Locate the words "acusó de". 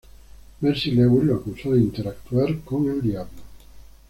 1.35-1.79